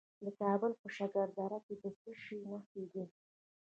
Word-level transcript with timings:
د 0.23 0.25
کابل 0.39 0.71
په 0.81 0.87
شکردره 0.97 1.59
کې 1.65 1.75
د 1.83 1.85
څه 1.99 2.11
شي 2.21 2.37
نښې 2.51 2.83
دي؟ 2.91 3.03